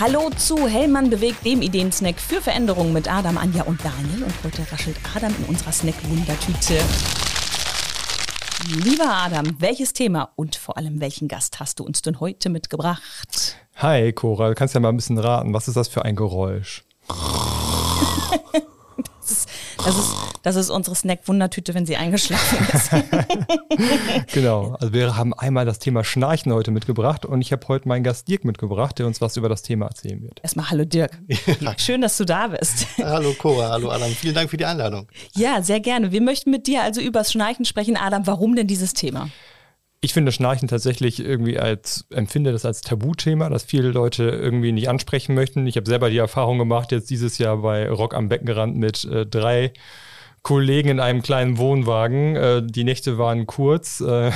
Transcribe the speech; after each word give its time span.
Hallo 0.00 0.30
zu 0.30 0.66
Hellmann 0.66 1.10
bewegt, 1.10 1.44
dem 1.44 1.60
Ideensnack 1.60 2.18
für 2.18 2.40
Veränderungen 2.40 2.94
mit 2.94 3.12
Adam, 3.12 3.36
Anja 3.36 3.64
und 3.64 3.84
Daniel. 3.84 4.22
Und 4.22 4.32
heute 4.42 4.72
raschelt 4.72 4.96
Adam 5.14 5.30
in 5.36 5.44
unserer 5.44 5.72
Snack-Wundertüte. 5.72 6.82
Lieber 8.82 9.14
Adam, 9.14 9.60
welches 9.60 9.92
Thema 9.92 10.32
und 10.36 10.56
vor 10.56 10.78
allem 10.78 11.02
welchen 11.02 11.28
Gast 11.28 11.60
hast 11.60 11.80
du 11.80 11.84
uns 11.84 12.00
denn 12.00 12.18
heute 12.18 12.48
mitgebracht? 12.48 13.56
Hi 13.76 14.10
Cora, 14.14 14.48
du 14.48 14.54
kannst 14.54 14.72
ja 14.72 14.80
mal 14.80 14.88
ein 14.88 14.96
bisschen 14.96 15.18
raten, 15.18 15.52
was 15.52 15.68
ist 15.68 15.76
das 15.76 15.88
für 15.88 16.02
ein 16.02 16.16
Geräusch? 16.16 16.82
Das 19.84 19.98
ist, 19.98 20.14
das 20.42 20.56
ist, 20.56 20.70
unsere 20.70 20.94
Snack-Wundertüte, 20.94 21.74
wenn 21.74 21.86
sie 21.86 21.96
eingeschlafen 21.96 22.58
ist. 22.72 22.90
genau. 24.32 24.76
Also 24.78 24.92
wir 24.92 25.16
haben 25.16 25.32
einmal 25.32 25.64
das 25.64 25.78
Thema 25.78 26.04
Schnarchen 26.04 26.52
heute 26.52 26.70
mitgebracht 26.70 27.24
und 27.24 27.40
ich 27.40 27.52
habe 27.52 27.66
heute 27.68 27.88
meinen 27.88 28.04
Gast 28.04 28.28
Dirk 28.28 28.44
mitgebracht, 28.44 28.98
der 28.98 29.06
uns 29.06 29.20
was 29.20 29.36
über 29.36 29.48
das 29.48 29.62
Thema 29.62 29.86
erzählen 29.86 30.22
wird. 30.22 30.40
Erstmal 30.42 30.70
hallo 30.70 30.84
Dirk. 30.84 31.18
Schön, 31.78 32.02
dass 32.02 32.16
du 32.18 32.24
da 32.24 32.48
bist. 32.48 32.86
hallo 32.98 33.32
Cora, 33.38 33.70
hallo 33.70 33.90
Adam. 33.90 34.10
Vielen 34.10 34.34
Dank 34.34 34.50
für 34.50 34.56
die 34.56 34.66
Einladung. 34.66 35.08
Ja, 35.34 35.62
sehr 35.62 35.80
gerne. 35.80 36.12
Wir 36.12 36.20
möchten 36.20 36.50
mit 36.50 36.66
dir 36.66 36.82
also 36.82 37.00
über 37.00 37.20
das 37.20 37.32
Schnarchen 37.32 37.64
sprechen. 37.64 37.96
Adam, 37.96 38.26
warum 38.26 38.54
denn 38.56 38.66
dieses 38.66 38.92
Thema? 38.92 39.30
Ich 40.02 40.14
finde 40.14 40.32
Schnarchen 40.32 40.66
tatsächlich 40.66 41.20
irgendwie 41.20 41.58
als, 41.58 42.06
empfinde 42.10 42.52
das 42.52 42.64
als 42.64 42.80
Tabuthema, 42.80 43.50
das 43.50 43.64
viele 43.64 43.90
Leute 43.90 44.24
irgendwie 44.24 44.72
nicht 44.72 44.88
ansprechen 44.88 45.34
möchten. 45.34 45.66
Ich 45.66 45.76
habe 45.76 45.88
selber 45.88 46.08
die 46.08 46.16
Erfahrung 46.16 46.56
gemacht, 46.56 46.90
jetzt 46.90 47.10
dieses 47.10 47.36
Jahr 47.36 47.58
bei 47.58 47.88
Rock 47.90 48.14
am 48.14 48.30
Beckenrand 48.30 48.76
mit 48.76 49.04
äh, 49.04 49.26
drei 49.26 49.72
Kollegen 50.42 50.88
in 50.88 51.00
einem 51.00 51.20
kleinen 51.20 51.58
Wohnwagen. 51.58 52.34
Äh, 52.34 52.62
die 52.64 52.84
Nächte 52.84 53.18
waren 53.18 53.46
kurz. 53.46 54.00
Äh, 54.00 54.32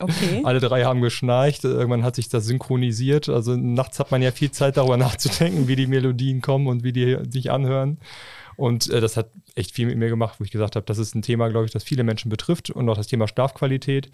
okay. 0.00 0.40
Alle 0.44 0.58
drei 0.58 0.84
haben 0.84 1.00
geschnarcht. 1.00 1.62
Irgendwann 1.62 2.02
hat 2.02 2.16
sich 2.16 2.28
das 2.28 2.46
synchronisiert. 2.46 3.28
Also 3.28 3.54
nachts 3.54 4.00
hat 4.00 4.10
man 4.10 4.20
ja 4.20 4.32
viel 4.32 4.50
Zeit 4.50 4.76
darüber 4.76 4.96
nachzudenken, 4.98 5.68
wie 5.68 5.76
die 5.76 5.86
Melodien 5.86 6.40
kommen 6.40 6.66
und 6.66 6.82
wie 6.82 6.92
die 6.92 7.18
sich 7.30 7.52
anhören. 7.52 7.98
Und 8.56 8.90
äh, 8.90 9.00
das 9.00 9.16
hat 9.16 9.30
echt 9.54 9.72
viel 9.72 9.86
mit 9.86 9.96
mir 9.96 10.08
gemacht, 10.08 10.40
wo 10.40 10.44
ich 10.44 10.50
gesagt 10.50 10.74
habe, 10.74 10.86
das 10.86 10.98
ist 10.98 11.14
ein 11.14 11.22
Thema, 11.22 11.48
glaube 11.48 11.66
ich, 11.66 11.72
das 11.72 11.84
viele 11.84 12.02
Menschen 12.02 12.30
betrifft 12.30 12.70
und 12.70 12.88
auch 12.88 12.96
das 12.96 13.06
Thema 13.06 13.28
Schlafqualität. 13.28 14.10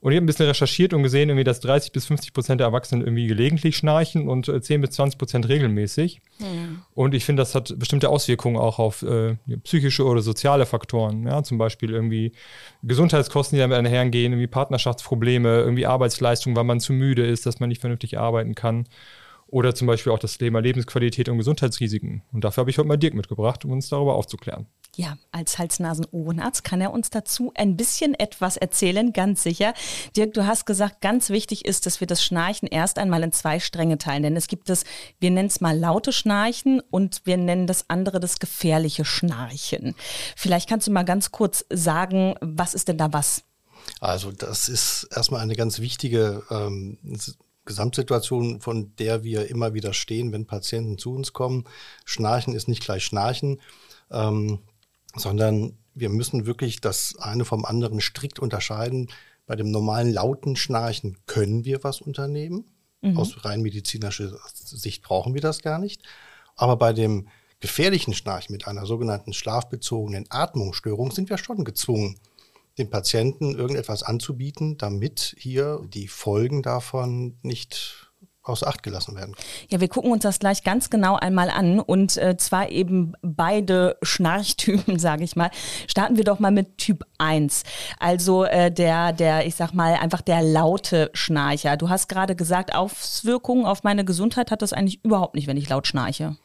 Und 0.00 0.12
ich 0.12 0.16
habe 0.16 0.24
ein 0.24 0.26
bisschen 0.26 0.46
recherchiert 0.46 0.92
und 0.92 1.02
gesehen, 1.02 1.28
irgendwie, 1.28 1.44
dass 1.44 1.60
30 1.60 1.92
bis 1.92 2.06
50 2.06 2.32
Prozent 2.32 2.60
der 2.60 2.66
Erwachsenen 2.66 3.02
irgendwie 3.02 3.26
gelegentlich 3.26 3.76
schnarchen 3.76 4.28
und 4.28 4.46
10 4.46 4.76
äh, 4.76 4.86
bis 4.86 4.90
20 4.96 5.18
Prozent 5.18 5.48
regelmäßig. 5.48 6.20
Ja. 6.38 6.46
Und 6.94 7.14
ich 7.14 7.24
finde, 7.24 7.40
das 7.40 7.54
hat 7.54 7.78
bestimmte 7.78 8.08
Auswirkungen 8.08 8.56
auch 8.56 8.78
auf 8.78 9.02
äh, 9.02 9.36
psychische 9.64 10.04
oder 10.04 10.22
soziale 10.22 10.66
Faktoren. 10.66 11.26
Ja? 11.26 11.42
Zum 11.42 11.58
Beispiel 11.58 11.90
irgendwie 11.90 12.32
Gesundheitskosten, 12.82 13.56
die 13.56 13.60
damit 13.60 13.78
einhergehen, 13.78 14.32
irgendwie 14.32 14.46
Partnerschaftsprobleme, 14.46 15.60
irgendwie 15.60 15.86
Arbeitsleistung, 15.86 16.56
weil 16.56 16.64
man 16.64 16.80
zu 16.80 16.92
müde 16.92 17.26
ist, 17.26 17.46
dass 17.46 17.60
man 17.60 17.68
nicht 17.68 17.80
vernünftig 17.80 18.18
arbeiten 18.18 18.54
kann. 18.54 18.86
Oder 19.48 19.74
zum 19.74 19.86
Beispiel 19.86 20.12
auch 20.12 20.18
das 20.18 20.38
Thema 20.38 20.60
Lebensqualität 20.60 21.28
und 21.28 21.38
Gesundheitsrisiken. 21.38 22.22
Und 22.32 22.44
dafür 22.44 22.62
habe 22.62 22.70
ich 22.70 22.78
heute 22.78 22.88
mal 22.88 22.96
Dirk 22.96 23.14
mitgebracht, 23.14 23.64
um 23.64 23.70
uns 23.70 23.88
darüber 23.88 24.14
aufzuklären. 24.16 24.66
Ja, 24.96 25.18
als 25.30 25.58
Hals-Nasen-Ohrenarzt 25.58 26.64
kann 26.64 26.80
er 26.80 26.90
uns 26.90 27.10
dazu 27.10 27.52
ein 27.54 27.76
bisschen 27.76 28.14
etwas 28.14 28.56
erzählen, 28.56 29.12
ganz 29.12 29.42
sicher. 29.42 29.74
Dirk, 30.16 30.32
du 30.32 30.46
hast 30.46 30.64
gesagt, 30.64 31.02
ganz 31.02 31.28
wichtig 31.28 31.66
ist, 31.66 31.84
dass 31.84 32.00
wir 32.00 32.06
das 32.06 32.24
Schnarchen 32.24 32.66
erst 32.66 32.98
einmal 32.98 33.22
in 33.22 33.30
zwei 33.30 33.60
Stränge 33.60 33.98
teilen. 33.98 34.22
Denn 34.22 34.36
es 34.36 34.48
gibt 34.48 34.70
das, 34.70 34.84
wir 35.20 35.30
nennen 35.30 35.48
es 35.48 35.60
mal 35.60 35.78
laute 35.78 36.14
Schnarchen 36.14 36.80
und 36.90 37.20
wir 37.24 37.36
nennen 37.36 37.66
das 37.66 37.90
andere 37.90 38.20
das 38.20 38.38
gefährliche 38.38 39.04
Schnarchen. 39.04 39.94
Vielleicht 40.34 40.66
kannst 40.66 40.86
du 40.86 40.92
mal 40.92 41.04
ganz 41.04 41.30
kurz 41.30 41.66
sagen, 41.70 42.34
was 42.40 42.72
ist 42.72 42.88
denn 42.88 42.96
da 42.96 43.12
was? 43.12 43.44
Also 44.00 44.32
das 44.32 44.70
ist 44.70 45.08
erstmal 45.14 45.42
eine 45.42 45.56
ganz 45.56 45.78
wichtige 45.78 46.42
ähm, 46.50 46.96
Gesamtsituation, 47.66 48.62
von 48.62 48.96
der 48.96 49.24
wir 49.24 49.50
immer 49.50 49.74
wieder 49.74 49.92
stehen, 49.92 50.32
wenn 50.32 50.46
Patienten 50.46 50.96
zu 50.96 51.14
uns 51.14 51.34
kommen. 51.34 51.64
Schnarchen 52.06 52.54
ist 52.54 52.66
nicht 52.66 52.82
gleich 52.82 53.04
Schnarchen. 53.04 53.60
Ähm, 54.10 54.60
sondern 55.16 55.78
wir 55.94 56.08
müssen 56.08 56.46
wirklich 56.46 56.80
das 56.80 57.16
eine 57.18 57.44
vom 57.44 57.64
anderen 57.64 58.00
strikt 58.00 58.38
unterscheiden. 58.38 59.08
Bei 59.46 59.56
dem 59.56 59.70
normalen 59.70 60.12
lauten 60.12 60.56
Schnarchen 60.56 61.16
können 61.26 61.64
wir 61.64 61.84
was 61.84 62.00
unternehmen. 62.00 62.64
Mhm. 63.00 63.16
Aus 63.16 63.44
rein 63.44 63.62
medizinischer 63.62 64.36
Sicht 64.54 65.02
brauchen 65.02 65.34
wir 65.34 65.40
das 65.40 65.62
gar 65.62 65.78
nicht. 65.78 66.02
Aber 66.54 66.76
bei 66.76 66.92
dem 66.92 67.28
gefährlichen 67.60 68.14
Schnarchen 68.14 68.52
mit 68.52 68.66
einer 68.66 68.86
sogenannten 68.86 69.32
schlafbezogenen 69.32 70.26
Atmungsstörung 70.28 71.10
sind 71.10 71.30
wir 71.30 71.38
schon 71.38 71.64
gezwungen, 71.64 72.18
dem 72.78 72.90
Patienten 72.90 73.54
irgendetwas 73.54 74.02
anzubieten, 74.02 74.76
damit 74.76 75.34
hier 75.38 75.80
die 75.88 76.08
Folgen 76.08 76.62
davon 76.62 77.38
nicht 77.42 78.05
außer 78.48 78.66
Acht 78.66 78.82
gelassen 78.82 79.16
werden. 79.16 79.34
Ja, 79.68 79.80
wir 79.80 79.88
gucken 79.88 80.12
uns 80.12 80.22
das 80.22 80.38
gleich 80.38 80.62
ganz 80.62 80.90
genau 80.90 81.16
einmal 81.16 81.50
an 81.50 81.80
und 81.80 82.16
äh, 82.16 82.36
zwar 82.36 82.70
eben 82.70 83.14
beide 83.22 83.96
Schnarchtypen, 84.02 84.98
sage 84.98 85.24
ich 85.24 85.36
mal. 85.36 85.50
Starten 85.86 86.16
wir 86.16 86.24
doch 86.24 86.38
mal 86.38 86.52
mit 86.52 86.78
Typ 86.78 87.04
1, 87.18 87.64
also 87.98 88.44
äh, 88.44 88.70
der, 88.70 89.12
der, 89.12 89.46
ich 89.46 89.54
sag 89.54 89.72
mal, 89.72 89.94
einfach 89.94 90.20
der 90.20 90.42
laute 90.42 91.10
Schnarcher. 91.12 91.76
Du 91.76 91.88
hast 91.88 92.08
gerade 92.08 92.36
gesagt, 92.36 92.74
Auswirkungen 92.74 93.66
auf 93.66 93.82
meine 93.82 94.04
Gesundheit 94.04 94.50
hat 94.50 94.62
das 94.62 94.72
eigentlich 94.72 95.04
überhaupt 95.04 95.34
nicht, 95.34 95.46
wenn 95.46 95.56
ich 95.56 95.68
laut 95.68 95.86
schnarche. 95.86 96.36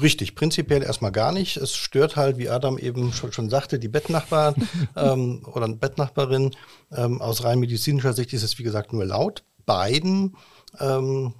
Richtig, 0.00 0.34
prinzipiell 0.34 0.82
erstmal 0.82 1.12
gar 1.12 1.32
nicht. 1.32 1.56
Es 1.56 1.74
stört 1.74 2.16
halt, 2.16 2.38
wie 2.38 2.48
Adam 2.48 2.78
eben 2.78 3.12
schon, 3.12 3.32
schon 3.32 3.50
sagte, 3.50 3.78
die 3.78 3.88
Bettnachbarn 3.88 4.54
ähm, 4.96 5.42
oder 5.52 5.68
Bettnachbarin. 5.68 6.54
Ähm, 6.92 7.20
aus 7.20 7.44
rein 7.44 7.58
medizinischer 7.58 8.12
Sicht 8.12 8.32
ist 8.32 8.42
es, 8.42 8.58
wie 8.58 8.62
gesagt, 8.62 8.92
nur 8.92 9.04
laut. 9.04 9.44
Beiden 9.66 10.36
ähm, 10.78 11.34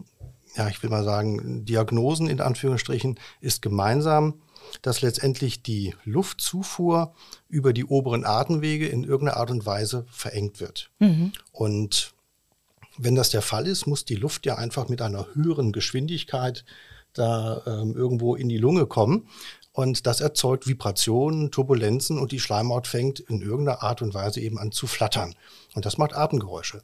ja, 0.56 0.68
ich 0.68 0.82
will 0.82 0.90
mal 0.90 1.04
sagen, 1.04 1.64
Diagnosen 1.64 2.28
in 2.28 2.40
Anführungsstrichen 2.40 3.18
ist 3.40 3.62
gemeinsam, 3.62 4.42
dass 4.82 5.02
letztendlich 5.02 5.62
die 5.62 5.94
Luftzufuhr 6.04 7.14
über 7.48 7.72
die 7.72 7.84
oberen 7.84 8.24
Atemwege 8.24 8.88
in 8.88 9.04
irgendeiner 9.04 9.38
Art 9.38 9.50
und 9.50 9.66
Weise 9.66 10.04
verengt 10.10 10.60
wird. 10.60 10.90
Mhm. 10.98 11.32
Und 11.52 12.12
wenn 12.98 13.14
das 13.14 13.30
der 13.30 13.42
Fall 13.42 13.66
ist, 13.66 13.86
muss 13.86 14.04
die 14.04 14.16
Luft 14.16 14.46
ja 14.46 14.56
einfach 14.56 14.88
mit 14.88 15.00
einer 15.00 15.28
höheren 15.34 15.72
Geschwindigkeit 15.72 16.64
da 17.12 17.62
ähm, 17.66 17.94
irgendwo 17.96 18.34
in 18.34 18.48
die 18.48 18.58
Lunge 18.58 18.86
kommen. 18.86 19.28
Und 19.72 20.06
das 20.06 20.20
erzeugt 20.20 20.66
Vibrationen, 20.66 21.52
Turbulenzen 21.52 22.18
und 22.18 22.32
die 22.32 22.40
Schleimhaut 22.40 22.88
fängt 22.88 23.20
in 23.20 23.40
irgendeiner 23.40 23.82
Art 23.82 24.02
und 24.02 24.12
Weise 24.12 24.40
eben 24.40 24.58
an 24.58 24.72
zu 24.72 24.88
flattern. 24.88 25.34
Und 25.74 25.86
das 25.86 25.98
macht 25.98 26.14
Atemgeräusche. 26.14 26.82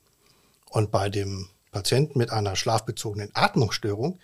Und 0.71 0.93
bei 0.93 1.09
dem 1.09 1.49
Patienten 1.75 2.19
mit 2.19 2.31
einer 2.31 2.57
schlafbezogenen 2.57 3.31
Atmungsstörung 3.35 4.19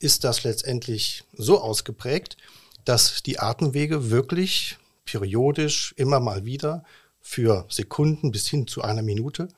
ist 0.00 0.24
das 0.24 0.42
letztendlich 0.42 1.24
so 1.34 1.60
ausgeprägt, 1.60 2.36
dass 2.84 3.22
die 3.22 3.38
Atemwege 3.38 4.10
wirklich 4.10 4.78
periodisch 5.04 5.94
immer 5.96 6.18
mal 6.18 6.44
wieder 6.44 6.82
für 7.20 7.66
Sekunden 7.68 8.32
bis 8.32 8.48
hin 8.48 8.66
zu 8.66 8.82
einer 8.82 9.02
Minute 9.02 9.48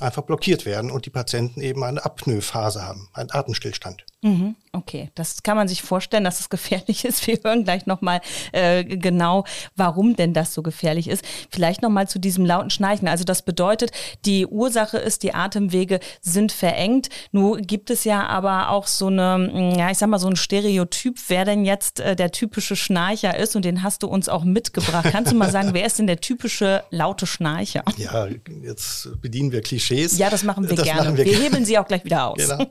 einfach 0.00 0.22
blockiert 0.22 0.66
werden 0.66 0.90
und 0.90 1.06
die 1.06 1.10
Patienten 1.10 1.60
eben 1.60 1.84
eine 1.84 2.04
Apnoe-Phase 2.04 2.82
haben, 2.82 3.08
einen 3.12 3.30
Atemstillstand. 3.30 4.04
Mhm, 4.22 4.54
okay, 4.72 5.10
das 5.14 5.42
kann 5.42 5.56
man 5.56 5.66
sich 5.66 5.80
vorstellen, 5.80 6.24
dass 6.24 6.40
es 6.40 6.50
gefährlich 6.50 7.04
ist. 7.06 7.26
Wir 7.26 7.38
hören 7.42 7.64
gleich 7.64 7.86
nochmal 7.86 8.20
äh, 8.52 8.84
genau, 8.84 9.44
warum 9.76 10.14
denn 10.14 10.34
das 10.34 10.52
so 10.52 10.62
gefährlich 10.62 11.08
ist. 11.08 11.24
Vielleicht 11.50 11.80
nochmal 11.80 12.06
zu 12.06 12.18
diesem 12.18 12.44
lauten 12.44 12.68
Schnarchen. 12.68 13.08
Also 13.08 13.24
das 13.24 13.42
bedeutet, 13.42 13.92
die 14.26 14.46
Ursache 14.46 14.98
ist, 14.98 15.22
die 15.22 15.32
Atemwege 15.32 16.00
sind 16.20 16.52
verengt. 16.52 17.08
Nun 17.32 17.62
gibt 17.62 17.88
es 17.88 18.04
ja 18.04 18.26
aber 18.26 18.68
auch 18.68 18.86
so 18.86 19.06
eine, 19.06 19.38
mm, 19.38 19.78
ja, 19.78 19.90
ich 19.90 19.96
sag 19.96 20.10
mal, 20.10 20.18
so 20.18 20.28
ein 20.28 20.36
Stereotyp, 20.36 21.18
wer 21.28 21.46
denn 21.46 21.64
jetzt 21.64 22.00
äh, 22.00 22.14
der 22.14 22.30
typische 22.30 22.76
Schnarcher 22.76 23.38
ist 23.38 23.56
und 23.56 23.64
den 23.64 23.82
hast 23.82 24.02
du 24.02 24.06
uns 24.06 24.28
auch 24.28 24.44
mitgebracht. 24.44 25.08
Kannst 25.10 25.32
du 25.32 25.36
mal 25.36 25.50
sagen, 25.50 25.70
wer 25.72 25.86
ist 25.86 25.98
denn 25.98 26.06
der 26.06 26.20
typische 26.20 26.84
laute 26.90 27.26
Schnarcher? 27.26 27.84
Ja, 27.96 28.28
jetzt 28.62 29.08
bedienen 29.22 29.50
wir 29.50 29.62
Klischees. 29.62 30.18
Ja, 30.18 30.28
das 30.28 30.42
machen 30.42 30.68
wir 30.68 30.76
das 30.76 30.84
gerne. 30.84 31.04
Machen 31.04 31.16
wir, 31.16 31.24
wir 31.24 31.38
hebeln 31.38 31.64
sie 31.64 31.78
auch 31.78 31.86
gleich 31.88 32.04
wieder 32.04 32.28
aus. 32.28 32.36
Genau. 32.36 32.66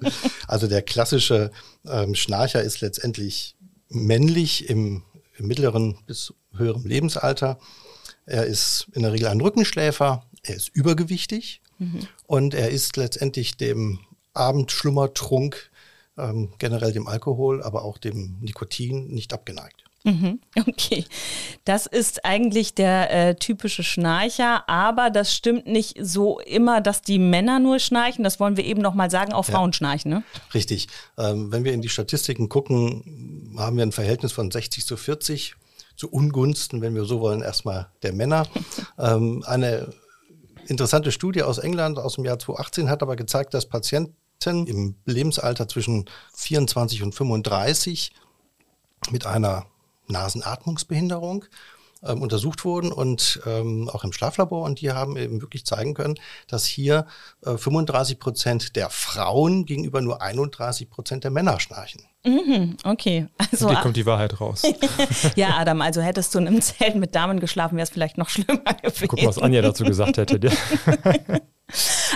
Also 0.48 0.68
der 0.68 0.84
klassische 0.84 1.39
ähm, 1.88 2.16
Schnarcher 2.16 2.62
ist 2.62 2.82
letztendlich 2.82 3.56
männlich 3.90 4.70
im, 4.70 5.04
im 5.38 5.48
mittleren 5.48 5.98
bis 6.06 6.34
höheren 6.56 6.84
Lebensalter. 6.84 7.60
Er 8.26 8.46
ist 8.46 8.88
in 8.94 9.02
der 9.02 9.14
Regel 9.14 9.28
ein 9.28 9.42
Rückenschläfer, 9.42 10.24
er 10.44 10.56
ist 10.56 10.70
übergewichtig 10.70 11.62
mhm. 11.80 12.08
und 12.28 12.54
er 12.54 12.70
ist 12.70 12.98
letztendlich 12.98 13.58
dem 13.58 14.00
Abendschlummertrunk, 14.34 15.72
ähm, 16.18 16.54
generell 16.60 16.94
dem 16.94 17.08
Alkohol, 17.08 17.64
aber 17.64 17.84
auch 17.84 17.98
dem 17.98 18.38
Nikotin 18.42 19.08
nicht 19.08 19.34
abgeneigt. 19.34 19.79
Mhm, 20.04 20.40
okay, 20.68 21.04
das 21.66 21.86
ist 21.86 22.24
eigentlich 22.24 22.74
der 22.74 23.12
äh, 23.12 23.36
typische 23.36 23.84
Schnarcher, 23.84 24.68
aber 24.70 25.10
das 25.10 25.34
stimmt 25.34 25.68
nicht 25.68 25.98
so 26.02 26.40
immer, 26.40 26.80
dass 26.80 27.02
die 27.02 27.20
Männer 27.20 27.60
nur 27.60 27.80
schnarchen. 27.80 28.24
Das 28.24 28.40
wollen 28.40 28.56
wir 28.56 28.64
eben 28.64 28.82
nochmal 28.82 29.12
sagen, 29.12 29.34
auch 29.34 29.44
Frauen 29.44 29.72
ja, 29.72 29.74
schnarchen. 29.74 30.12
Ne? 30.12 30.24
Richtig. 30.54 30.88
Ähm, 31.18 31.52
wenn 31.52 31.66
wir 31.66 31.74
in 31.74 31.82
die 31.82 31.90
Statistiken 31.90 32.48
gucken, 32.48 33.56
haben 33.58 33.76
wir 33.76 33.84
ein 33.84 33.92
Verhältnis 33.92 34.32
von 34.32 34.50
60 34.50 34.86
zu 34.86 34.96
40 34.96 35.56
zu 35.98 36.10
Ungunsten, 36.10 36.82
wenn 36.82 36.96
wir 36.96 37.04
so 37.04 37.20
wollen, 37.20 37.42
erstmal 37.42 37.92
der 38.02 38.14
Männer. 38.14 38.48
ähm, 38.98 39.44
eine 39.46 39.94
interessante 40.68 41.12
Studie 41.12 41.44
aus 41.44 41.58
England 41.58 42.00
aus 42.00 42.16
dem 42.16 42.24
Jahr 42.24 42.40
2018 42.40 42.90
hat 42.90 43.04
aber 43.04 43.18
gezeigt, 43.18 43.54
dass 43.54 43.66
Patienten 43.66 44.16
im 44.46 44.96
Lebensalter 45.04 45.68
zwischen 45.68 46.10
24 46.36 47.04
und 47.04 47.14
35 47.14 48.14
mit 49.12 49.26
einer 49.26 49.66
Nasenatmungsbehinderung 50.10 51.46
ähm, 52.04 52.22
untersucht 52.22 52.64
wurden 52.64 52.92
und 52.92 53.42
ähm, 53.46 53.90
auch 53.92 54.04
im 54.04 54.14
Schlaflabor 54.14 54.64
und 54.64 54.82
die 54.82 54.92
haben 54.92 55.18
eben 55.18 55.42
wirklich 55.42 55.66
zeigen 55.66 55.94
können, 55.94 56.16
dass 56.48 56.66
hier 56.66 57.06
äh, 57.46 57.58
35 57.58 58.20
Prozent 58.20 58.76
der 58.76 58.90
Frauen 58.90 59.66
gegenüber 59.66 60.02
nur 60.02 60.22
31 60.22 60.90
Prozent 60.90 61.24
der 61.24 61.32
Männer 61.32 61.60
schnarchen. 61.60 62.04
Mhm, 62.26 62.78
okay. 62.84 63.28
Also, 63.52 63.70
hier 63.70 63.80
kommt 63.80 63.98
die 63.98 64.06
Wahrheit 64.06 64.40
raus. 64.40 64.64
ja, 65.36 65.58
Adam, 65.58 65.82
also 65.82 66.02
hättest 66.02 66.34
du 66.36 66.40
in 66.40 66.48
einem 66.48 66.62
Zelt 66.62 66.96
mit 66.96 67.16
Damen 67.16 67.40
geschlafen, 67.40 67.76
wäre 67.76 67.84
es 67.84 67.90
vielleicht 67.90 68.18
noch 68.18 68.30
schlimmer 68.30 68.74
gewesen. 68.82 69.08
Guck 69.08 69.22
mal, 69.22 69.28
was 69.28 69.38
Anja 69.38 69.62
dazu 69.62 69.84
gesagt 69.84 70.18
hätte. 70.18 70.40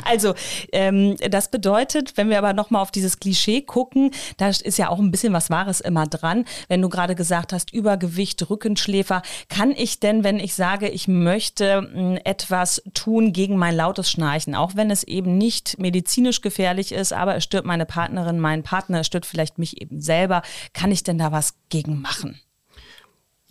Also, 0.14 0.36
ähm, 0.72 1.16
das 1.30 1.50
bedeutet, 1.50 2.18
wenn 2.18 2.30
wir 2.30 2.38
aber 2.38 2.54
nochmal 2.54 2.82
auf 2.82 2.92
dieses 2.92 3.20
Klischee 3.20 3.62
gucken, 3.62 4.12
da 4.38 4.50
ist 4.50 4.78
ja 4.78 4.90
auch 4.90 5.00
ein 5.00 5.12
bisschen 5.12 5.34
was 5.34 5.50
Wahres 5.50 5.82
immer 5.82 6.06
dran. 6.06 6.46
Wenn 6.68 6.82
du 6.82 6.90
gerade 6.90 7.16
gesagt 7.16 7.52
hast, 7.52 7.74
Übergewicht, 7.74 8.48
Rückenschläfer, 8.50 9.22
kann 9.50 9.72
ich 9.72 10.00
denn, 10.00 10.24
wenn 10.24 10.40
ich 10.40 10.54
sage, 10.54 10.90
ich 10.90 11.08
möchte 11.08 11.90
hm, 11.94 12.20
etwas 12.24 12.84
tun 12.94 13.34
gegen 13.34 13.58
mein 13.58 13.76
lautes 13.76 14.12
Schnarchen, 14.12 14.56
auch 14.56 14.76
wenn 14.76 14.92
es 14.92 15.04
eben 15.04 15.38
nicht 15.38 15.80
medizinisch 15.80 16.42
gefährlich 16.42 16.92
ist, 16.92 17.14
aber 17.14 17.36
es 17.36 17.44
stört 17.44 17.66
meine 17.66 17.86
Partnerin, 17.86 18.40
meinen 18.40 18.64
Partner, 18.64 19.00
es 19.00 19.08
stört 19.08 19.26
vielleicht 19.26 19.58
mich 19.58 19.82
eben 19.82 20.02
selber, 20.02 20.44
kann 20.74 20.92
ich 20.92 21.04
denn 21.04 21.18
da 21.18 21.32
was 21.32 21.56
gegen 21.70 22.02
machen? 22.02 22.40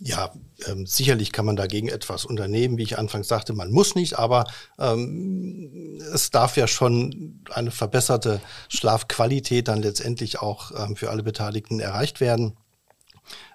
Ja, 0.05 0.33
ähm, 0.67 0.85
sicherlich 0.85 1.31
kann 1.31 1.45
man 1.45 1.55
dagegen 1.55 1.87
etwas 1.87 2.25
unternehmen. 2.25 2.77
Wie 2.77 2.83
ich 2.83 2.97
anfangs 2.97 3.29
sagte, 3.29 3.53
man 3.53 3.71
muss 3.71 3.95
nicht, 3.95 4.19
aber 4.19 4.43
ähm, 4.77 5.97
es 6.13 6.29
darf 6.29 6.57
ja 6.57 6.67
schon 6.67 7.39
eine 7.49 7.71
verbesserte 7.71 8.41
Schlafqualität 8.67 9.69
dann 9.69 9.81
letztendlich 9.81 10.41
auch 10.41 10.71
ähm, 10.71 10.97
für 10.97 11.09
alle 11.09 11.23
Beteiligten 11.23 11.79
erreicht 11.79 12.19
werden. 12.19 12.57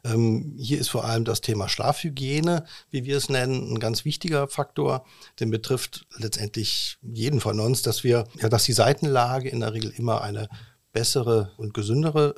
Ähm, 0.04 0.56
hier 0.58 0.78
ist 0.78 0.88
vor 0.88 1.04
allem 1.04 1.26
das 1.26 1.42
Thema 1.42 1.68
Schlafhygiene, 1.68 2.64
wie 2.90 3.04
wir 3.04 3.18
es 3.18 3.28
nennen, 3.28 3.74
ein 3.74 3.78
ganz 3.78 4.06
wichtiger 4.06 4.48
Faktor. 4.48 5.04
Den 5.40 5.50
betrifft 5.50 6.06
letztendlich 6.16 6.96
jeden 7.02 7.40
von 7.40 7.60
uns, 7.60 7.82
dass 7.82 8.04
wir, 8.04 8.24
ja, 8.40 8.48
dass 8.48 8.64
die 8.64 8.72
Seitenlage 8.72 9.50
in 9.50 9.60
der 9.60 9.74
Regel 9.74 9.90
immer 9.90 10.22
eine 10.22 10.48
bessere 10.94 11.52
und 11.58 11.74
gesündere 11.74 12.34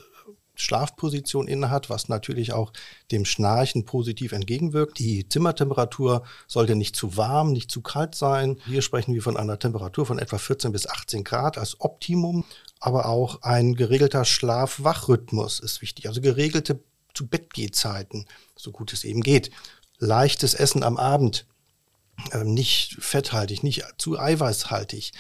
Schlafposition 0.61 1.49
innehat, 1.49 1.91
was 1.91 2.09
natürlich 2.09 2.53
auch 2.53 2.73
dem 3.11 3.25
Schnarchen 3.25 3.85
positiv 3.85 4.33
entgegenwirkt. 4.33 4.99
Die 4.99 5.29
Zimmertemperatur 5.29 6.25
sollte 6.47 6.77
nicht 6.77 6.97
zu 6.97 7.17
warm, 7.17 7.53
nicht 7.53 7.71
zu 7.71 7.81
kalt 7.81 8.15
sein. 8.15 8.59
Hier 8.67 8.83
sprechen 8.83 9.15
wir 9.15 9.23
von 9.23 9.37
einer 9.37 9.59
Temperatur 9.59 10.07
von 10.07 10.19
etwa 10.19 10.39
14 10.39 10.73
bis 10.73 10.89
18 10.89 11.25
Grad 11.25 11.59
als 11.59 11.81
Optimum. 11.81 12.45
Aber 12.79 13.07
auch 13.07 13.43
ein 13.43 13.75
geregelter 13.75 14.25
Schlaf-Wach-Rhythmus 14.25 15.61
ist 15.61 15.83
wichtig. 15.83 16.09
Also 16.09 16.21
geregelte 16.21 16.81
zu 17.15 17.27
Bett 17.27 17.51
Zeiten, 17.73 18.27
so 18.57 18.73
gut 18.73 18.93
es 18.93 19.05
eben 19.05 19.23
geht. 19.23 19.51
Leichtes 19.99 20.55
Essen 20.55 20.83
am 20.83 20.97
Abend, 20.97 21.47
ähm, 22.33 22.55
nicht 22.55 22.97
fetthaltig, 23.01 23.63
nicht 23.63 23.85
zu 23.99 24.19
eiweißhaltig. 24.19 25.13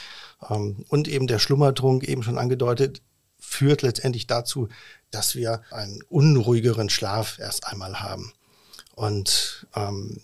Ähm, 0.48 0.84
und 0.88 1.08
eben 1.08 1.26
der 1.26 1.38
Schlummertrunk, 1.38 2.04
eben 2.04 2.22
schon 2.22 2.38
angedeutet, 2.38 3.02
führt 3.38 3.82
letztendlich 3.82 4.26
dazu, 4.26 4.68
dass 5.10 5.34
wir 5.34 5.62
einen 5.70 6.02
unruhigeren 6.08 6.90
Schlaf 6.90 7.38
erst 7.38 7.66
einmal 7.66 8.00
haben. 8.00 8.32
Und 8.94 9.66
ähm, 9.74 10.20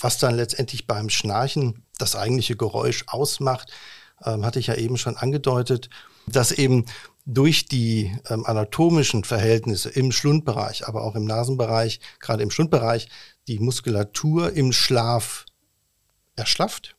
was 0.00 0.18
dann 0.18 0.34
letztendlich 0.34 0.86
beim 0.86 1.10
Schnarchen 1.10 1.82
das 1.98 2.16
eigentliche 2.16 2.56
Geräusch 2.56 3.04
ausmacht, 3.06 3.70
ähm, 4.24 4.44
hatte 4.44 4.58
ich 4.58 4.68
ja 4.68 4.74
eben 4.74 4.96
schon 4.96 5.16
angedeutet, 5.16 5.90
dass 6.26 6.50
eben 6.52 6.86
durch 7.26 7.66
die 7.66 8.16
ähm, 8.28 8.44
anatomischen 8.44 9.24
Verhältnisse 9.24 9.88
im 9.90 10.12
Schlundbereich, 10.12 10.86
aber 10.86 11.02
auch 11.02 11.14
im 11.14 11.24
Nasenbereich, 11.24 12.00
gerade 12.20 12.42
im 12.42 12.50
Schlundbereich, 12.50 13.08
die 13.48 13.58
Muskulatur 13.58 14.52
im 14.52 14.72
Schlaf 14.72 15.46
erschlafft 16.36 16.96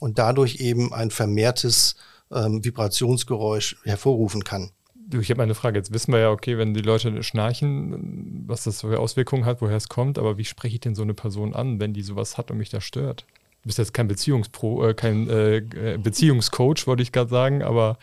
und 0.00 0.18
dadurch 0.18 0.56
eben 0.56 0.92
ein 0.92 1.10
vermehrtes 1.10 1.96
ähm, 2.32 2.64
Vibrationsgeräusch 2.64 3.76
hervorrufen 3.84 4.44
kann. 4.44 4.72
Du, 5.10 5.18
ich 5.18 5.30
habe 5.30 5.42
eine 5.42 5.56
Frage. 5.56 5.76
Jetzt 5.76 5.92
wissen 5.92 6.12
wir 6.12 6.20
ja, 6.20 6.30
okay, 6.30 6.56
wenn 6.56 6.72
die 6.72 6.82
Leute 6.82 7.24
schnarchen, 7.24 8.44
was 8.46 8.62
das 8.62 8.82
für 8.82 9.00
Auswirkungen 9.00 9.44
hat, 9.44 9.60
woher 9.60 9.76
es 9.76 9.88
kommt, 9.88 10.18
aber 10.18 10.38
wie 10.38 10.44
spreche 10.44 10.74
ich 10.74 10.80
denn 10.80 10.94
so 10.94 11.02
eine 11.02 11.14
Person 11.14 11.52
an, 11.52 11.80
wenn 11.80 11.92
die 11.92 12.02
sowas 12.02 12.38
hat 12.38 12.52
und 12.52 12.58
mich 12.58 12.70
da 12.70 12.80
stört? 12.80 13.24
Du 13.62 13.66
bist 13.66 13.78
jetzt 13.78 13.92
kein 13.92 14.06
Beziehungspro, 14.06 14.88
äh, 14.88 14.94
kein 14.94 15.28
äh, 15.28 15.98
Beziehungscoach, 16.00 16.86
wollte 16.86 17.02
ich 17.02 17.10
gerade 17.10 17.28
sagen, 17.28 17.62
aber 17.62 17.98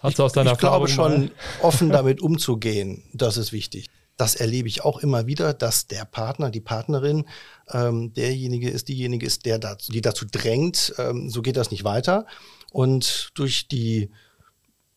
hast 0.00 0.18
du 0.18 0.24
aus 0.24 0.34
deiner 0.34 0.52
ich 0.52 0.62
Erfahrung. 0.62 0.86
Ich 0.86 0.94
glaube 0.94 1.10
schon, 1.10 1.30
offen 1.62 1.88
damit 1.90 2.20
umzugehen, 2.20 3.02
das 3.14 3.38
ist 3.38 3.52
wichtig. 3.52 3.86
Das 4.18 4.34
erlebe 4.34 4.68
ich 4.68 4.84
auch 4.84 4.98
immer 4.98 5.26
wieder, 5.26 5.54
dass 5.54 5.86
der 5.86 6.04
Partner, 6.04 6.50
die 6.50 6.60
Partnerin, 6.60 7.24
ähm, 7.72 8.12
derjenige 8.12 8.68
ist, 8.68 8.88
diejenige 8.88 9.24
ist, 9.24 9.46
der 9.46 9.58
dazu, 9.58 9.90
die 9.90 10.02
dazu 10.02 10.26
drängt, 10.30 10.92
ähm, 10.98 11.30
so 11.30 11.40
geht 11.40 11.56
das 11.56 11.70
nicht 11.70 11.84
weiter. 11.84 12.26
Und 12.70 13.30
durch 13.34 13.68
die 13.68 14.10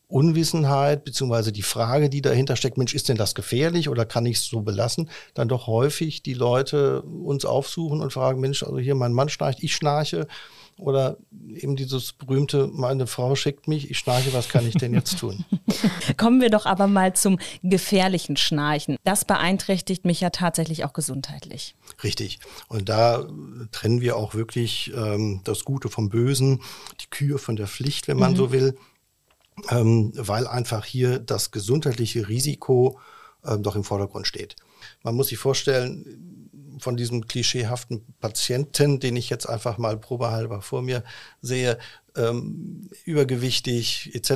Unwissenheit 0.07 1.03
beziehungsweise 1.03 1.51
die 1.51 1.63
Frage, 1.63 2.09
die 2.09 2.21
dahinter 2.21 2.55
steckt, 2.55 2.77
Mensch, 2.77 2.93
ist 2.93 3.09
denn 3.09 3.17
das 3.17 3.35
gefährlich 3.35 3.89
oder 3.89 4.05
kann 4.05 4.25
ich 4.25 4.37
es 4.37 4.45
so 4.45 4.61
belassen, 4.61 5.09
dann 5.33 5.47
doch 5.47 5.67
häufig 5.67 6.21
die 6.21 6.33
Leute 6.33 7.01
uns 7.01 7.45
aufsuchen 7.45 8.01
und 8.01 8.13
fragen, 8.13 8.39
Mensch, 8.39 8.63
also 8.63 8.77
hier 8.77 8.95
mein 8.95 9.13
Mann 9.13 9.29
schnarcht, 9.29 9.63
ich 9.63 9.75
schnarche 9.75 10.27
oder 10.77 11.17
eben 11.47 11.75
dieses 11.75 12.11
berühmte, 12.11 12.67
meine 12.67 13.07
Frau 13.07 13.35
schickt 13.35 13.67
mich, 13.67 13.89
ich 13.89 13.97
schnarche, 13.97 14.33
was 14.33 14.49
kann 14.49 14.67
ich 14.67 14.75
denn 14.75 14.93
jetzt 14.93 15.17
tun? 15.19 15.45
Kommen 16.17 16.41
wir 16.41 16.49
doch 16.49 16.65
aber 16.65 16.87
mal 16.87 17.13
zum 17.13 17.39
gefährlichen 17.63 18.35
Schnarchen. 18.35 18.97
Das 19.05 19.23
beeinträchtigt 19.23 20.05
mich 20.05 20.19
ja 20.19 20.31
tatsächlich 20.31 20.83
auch 20.83 20.93
gesundheitlich. 20.93 21.75
Richtig. 22.03 22.39
Und 22.67 22.89
da 22.89 23.25
trennen 23.71 24.01
wir 24.01 24.17
auch 24.17 24.35
wirklich 24.35 24.91
ähm, 24.95 25.41
das 25.45 25.63
Gute 25.63 25.89
vom 25.89 26.09
Bösen, 26.09 26.61
die 27.01 27.09
Kühe 27.09 27.37
von 27.37 27.55
der 27.55 27.67
Pflicht, 27.67 28.09
wenn 28.09 28.17
man 28.17 28.33
mhm. 28.33 28.37
so 28.37 28.51
will 28.51 28.77
ähm, 29.69 30.11
weil 30.15 30.47
einfach 30.47 30.85
hier 30.85 31.19
das 31.19 31.51
gesundheitliche 31.51 32.27
Risiko 32.27 32.99
ähm, 33.45 33.63
doch 33.63 33.75
im 33.75 33.83
Vordergrund 33.83 34.27
steht. 34.27 34.55
Man 35.03 35.15
muss 35.15 35.27
sich 35.27 35.37
vorstellen, 35.37 36.51
von 36.79 36.97
diesem 36.97 37.27
klischeehaften 37.27 38.03
Patienten, 38.19 38.99
den 38.99 39.15
ich 39.15 39.29
jetzt 39.29 39.47
einfach 39.47 39.77
mal 39.77 39.97
probehalber 39.97 40.61
vor 40.61 40.81
mir 40.81 41.03
sehe, 41.41 41.77
ähm, 42.15 42.89
übergewichtig 43.05 44.12
etc., 44.13 44.29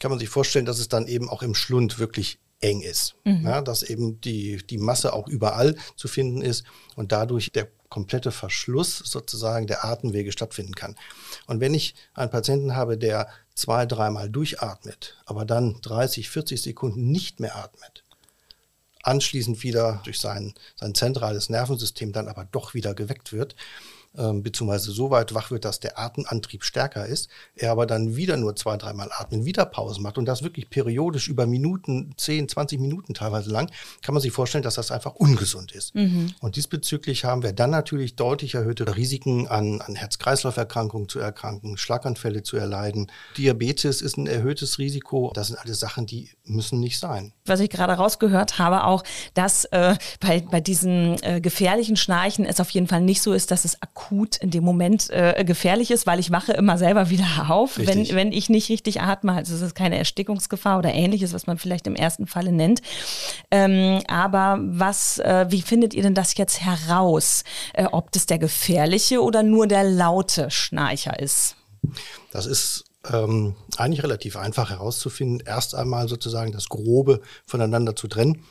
kann 0.00 0.10
man 0.10 0.18
sich 0.18 0.28
vorstellen, 0.28 0.66
dass 0.66 0.78
es 0.78 0.88
dann 0.88 1.06
eben 1.06 1.28
auch 1.28 1.42
im 1.42 1.54
Schlund 1.54 1.98
wirklich 1.98 2.38
eng 2.60 2.80
ist. 2.80 3.14
Mhm. 3.24 3.44
Ja, 3.44 3.60
dass 3.60 3.82
eben 3.82 4.20
die, 4.20 4.58
die 4.66 4.78
Masse 4.78 5.12
auch 5.12 5.28
überall 5.28 5.76
zu 5.96 6.08
finden 6.08 6.42
ist 6.42 6.64
und 6.94 7.12
dadurch 7.12 7.52
der 7.52 7.68
komplette 7.88 8.32
Verschluss 8.32 8.98
sozusagen 8.98 9.66
der 9.66 9.84
Atemwege 9.84 10.32
stattfinden 10.32 10.74
kann. 10.74 10.96
Und 11.46 11.60
wenn 11.60 11.74
ich 11.74 11.94
einen 12.14 12.30
Patienten 12.30 12.74
habe, 12.74 12.98
der 12.98 13.28
zwei, 13.54 13.86
dreimal 13.86 14.28
durchatmet, 14.28 15.16
aber 15.24 15.44
dann 15.44 15.80
30, 15.82 16.28
40 16.28 16.62
Sekunden 16.62 17.10
nicht 17.10 17.40
mehr 17.40 17.56
atmet, 17.56 18.04
anschließend 19.02 19.62
wieder 19.62 20.00
durch 20.04 20.18
sein, 20.18 20.54
sein 20.74 20.94
zentrales 20.94 21.48
Nervensystem 21.48 22.12
dann 22.12 22.28
aber 22.28 22.44
doch 22.50 22.74
wieder 22.74 22.94
geweckt 22.94 23.32
wird, 23.32 23.54
ähm, 24.18 24.42
beziehungsweise 24.42 24.90
so 24.90 25.10
weit 25.10 25.34
wach 25.34 25.50
wird, 25.50 25.64
dass 25.64 25.80
der 25.80 25.98
Atemantrieb 25.98 26.64
stärker 26.64 27.06
ist, 27.06 27.28
er 27.54 27.72
aber 27.72 27.86
dann 27.86 28.16
wieder 28.16 28.36
nur 28.36 28.56
zwei, 28.56 28.76
dreimal 28.76 29.10
atmen, 29.12 29.44
wieder 29.44 29.66
Pausen 29.66 30.02
macht 30.02 30.18
und 30.18 30.26
das 30.26 30.42
wirklich 30.42 30.70
periodisch 30.70 31.28
über 31.28 31.46
Minuten, 31.46 32.14
10, 32.16 32.48
20 32.48 32.80
Minuten 32.80 33.14
teilweise 33.14 33.50
lang, 33.50 33.70
kann 34.02 34.14
man 34.14 34.22
sich 34.22 34.32
vorstellen, 34.32 34.62
dass 34.62 34.74
das 34.76 34.90
einfach 34.90 35.14
ungesund 35.14 35.72
ist. 35.72 35.94
Mhm. 35.94 36.34
Und 36.40 36.56
diesbezüglich 36.56 37.24
haben 37.24 37.42
wir 37.42 37.52
dann 37.52 37.70
natürlich 37.70 38.16
deutlich 38.16 38.54
erhöhte 38.54 38.96
Risiken 38.96 39.48
an, 39.48 39.80
an 39.80 39.94
Herz-Kreislauf-Erkrankungen 39.94 41.08
zu 41.08 41.18
erkranken, 41.18 41.76
Schlaganfälle 41.76 42.42
zu 42.42 42.56
erleiden. 42.56 43.10
Diabetes 43.36 44.02
ist 44.02 44.16
ein 44.16 44.26
erhöhtes 44.26 44.78
Risiko. 44.78 45.32
Das 45.34 45.48
sind 45.48 45.58
alles 45.58 45.80
Sachen, 45.80 46.06
die 46.06 46.30
müssen 46.44 46.80
nicht 46.80 46.98
sein. 46.98 47.32
Was 47.44 47.60
ich 47.60 47.70
gerade 47.70 47.92
rausgehört 47.94 48.58
habe, 48.58 48.84
auch, 48.84 49.02
dass 49.34 49.64
äh, 49.66 49.96
bei, 50.20 50.40
bei 50.40 50.60
diesen 50.60 51.22
äh, 51.22 51.40
gefährlichen 51.40 51.96
Schnarchen 51.96 52.44
es 52.44 52.60
auf 52.60 52.70
jeden 52.70 52.86
Fall 52.86 53.00
nicht 53.00 53.22
so 53.22 53.32
ist, 53.32 53.50
dass 53.50 53.64
es 53.64 53.82
akut 53.82 54.05
akut 54.06 54.36
in 54.36 54.50
dem 54.50 54.64
Moment 54.64 55.10
äh, 55.10 55.44
gefährlich 55.44 55.90
ist, 55.90 56.06
weil 56.06 56.18
ich 56.18 56.30
wache 56.30 56.52
immer 56.52 56.78
selber 56.78 57.10
wieder 57.10 57.46
auf, 57.48 57.78
wenn, 57.78 58.08
wenn 58.10 58.32
ich 58.32 58.48
nicht 58.48 58.68
richtig 58.68 59.00
atme. 59.00 59.32
Also 59.32 59.54
es 59.54 59.62
ist 59.62 59.74
keine 59.74 59.98
Erstickungsgefahr 59.98 60.78
oder 60.78 60.92
ähnliches, 60.92 61.32
was 61.32 61.46
man 61.46 61.58
vielleicht 61.58 61.86
im 61.86 61.94
ersten 61.94 62.26
Falle 62.26 62.52
nennt. 62.52 62.82
Ähm, 63.50 64.02
aber 64.08 64.58
was, 64.60 65.18
äh, 65.18 65.46
wie 65.48 65.62
findet 65.62 65.94
ihr 65.94 66.02
denn 66.02 66.14
das 66.14 66.36
jetzt 66.36 66.60
heraus, 66.60 67.44
äh, 67.74 67.86
ob 67.90 68.12
das 68.12 68.26
der 68.26 68.38
gefährliche 68.38 69.22
oder 69.22 69.42
nur 69.42 69.66
der 69.66 69.84
laute 69.84 70.50
Schnarcher 70.50 71.18
ist? 71.18 71.56
Das 72.32 72.46
ist 72.46 72.84
ähm, 73.12 73.54
eigentlich 73.76 74.02
relativ 74.02 74.36
einfach 74.36 74.70
herauszufinden. 74.70 75.46
Erst 75.46 75.74
einmal 75.74 76.08
sozusagen 76.08 76.52
das 76.52 76.68
Grobe 76.68 77.20
voneinander 77.46 77.94
zu 77.94 78.08
trennen 78.08 78.42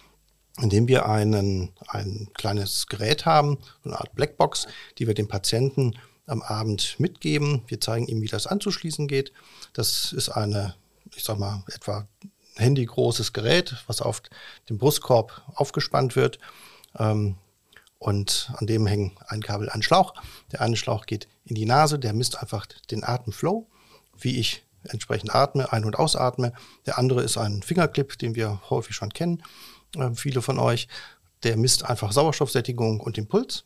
indem 0.61 0.87
wir 0.87 1.07
einen, 1.07 1.71
ein 1.87 2.29
kleines 2.33 2.87
Gerät 2.87 3.25
haben, 3.25 3.57
eine 3.83 3.99
Art 3.99 4.15
Blackbox, 4.15 4.67
die 4.97 5.07
wir 5.07 5.13
dem 5.13 5.27
Patienten 5.27 5.97
am 6.27 6.41
Abend 6.41 6.95
mitgeben. 6.99 7.61
Wir 7.67 7.79
zeigen 7.81 8.07
ihm, 8.07 8.21
wie 8.21 8.27
das 8.27 8.47
anzuschließen 8.47 9.07
geht. 9.07 9.31
Das 9.73 10.11
ist 10.13 10.29
eine 10.29 10.75
ich 11.15 11.23
sag 11.23 11.39
mal, 11.39 11.63
etwa 11.73 12.07
handygroßes 12.55 13.33
Gerät, 13.33 13.75
was 13.87 14.01
auf 14.01 14.21
dem 14.69 14.77
Brustkorb 14.77 15.41
aufgespannt 15.55 16.15
wird. 16.15 16.39
Ähm, 16.97 17.35
und 17.99 18.51
an 18.55 18.67
dem 18.67 18.85
hängen 18.85 19.13
ein 19.27 19.41
Kabel, 19.41 19.69
ein 19.69 19.81
Schlauch. 19.81 20.13
Der 20.51 20.61
eine 20.61 20.75
Schlauch 20.75 21.05
geht 21.05 21.27
in 21.45 21.55
die 21.55 21.65
Nase, 21.65 21.97
der 21.97 22.13
misst 22.13 22.41
einfach 22.41 22.65
den 22.91 23.03
Atemflow, 23.03 23.67
wie 24.17 24.37
ich 24.39 24.63
entsprechend 24.83 25.33
atme, 25.33 25.71
ein- 25.71 25.85
und 25.85 25.97
ausatme. 25.97 26.53
Der 26.85 26.97
andere 26.97 27.23
ist 27.23 27.37
ein 27.37 27.63
Fingerclip, 27.63 28.17
den 28.19 28.35
wir 28.35 28.61
häufig 28.69 28.95
schon 28.95 29.11
kennen, 29.11 29.41
äh, 29.95 30.15
viele 30.15 30.41
von 30.41 30.59
euch. 30.59 30.87
Der 31.43 31.57
misst 31.57 31.85
einfach 31.85 32.11
Sauerstoffsättigung 32.11 32.99
und 32.99 33.17
den 33.17 33.27
Puls. 33.27 33.65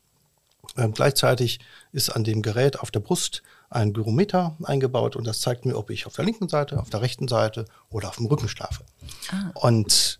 Ähm, 0.78 0.94
gleichzeitig 0.94 1.60
ist 1.92 2.10
an 2.10 2.24
dem 2.24 2.42
Gerät 2.42 2.80
auf 2.80 2.92
der 2.92 3.00
Brust 3.00 3.42
ein 3.70 3.94
Gyrometer 3.94 4.56
eingebaut 4.64 5.16
und 5.16 5.26
das 5.26 5.42
zeigt 5.42 5.66
mir, 5.66 5.78
ob 5.78 5.90
ich 5.90 6.06
auf 6.06 6.16
der 6.16 6.26
linken 6.26 6.50
Seite, 6.50 6.80
auf 6.80 6.90
der 6.90 7.02
rechten 7.02 7.28
Seite 7.28 7.66
oder 7.90 8.10
auf 8.10 8.18
dem 8.18 8.26
Rücken 8.26 8.50
schlafe. 8.50 8.84
Ah. 9.32 9.52
Und 9.54 10.20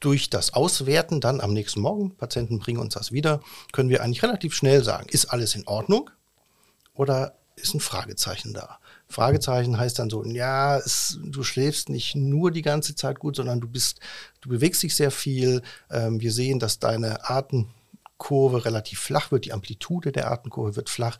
durch 0.00 0.30
das 0.30 0.54
Auswerten 0.54 1.20
dann 1.20 1.40
am 1.40 1.52
nächsten 1.52 1.80
Morgen, 1.80 2.14
Patienten 2.16 2.58
bringen 2.58 2.78
uns 2.78 2.94
das 2.94 3.12
wieder, 3.12 3.40
können 3.72 3.88
wir 3.88 4.02
eigentlich 4.02 4.22
relativ 4.22 4.54
schnell 4.54 4.84
sagen, 4.84 5.08
ist 5.08 5.26
alles 5.26 5.54
in 5.54 5.66
Ordnung 5.66 6.10
oder 6.94 7.34
ist 7.56 7.74
ein 7.74 7.80
Fragezeichen 7.80 8.52
da. 8.52 8.78
Fragezeichen 9.08 9.78
heißt 9.78 9.98
dann 9.98 10.10
so, 10.10 10.24
ja, 10.24 10.78
es, 10.78 11.18
du 11.22 11.42
schläfst 11.42 11.88
nicht 11.88 12.16
nur 12.16 12.50
die 12.50 12.62
ganze 12.62 12.94
Zeit 12.94 13.18
gut, 13.18 13.36
sondern 13.36 13.60
du 13.60 13.68
bist, 13.68 14.00
du 14.40 14.48
bewegst 14.48 14.82
dich 14.82 14.96
sehr 14.96 15.10
viel. 15.10 15.62
Ähm, 15.90 16.20
wir 16.20 16.32
sehen, 16.32 16.58
dass 16.58 16.80
deine 16.80 17.28
Atemkurve 17.28 18.64
relativ 18.64 18.98
flach 18.98 19.30
wird, 19.30 19.44
die 19.44 19.52
Amplitude 19.52 20.12
der 20.12 20.30
Atemkurve 20.30 20.76
wird 20.76 20.90
flach, 20.90 21.18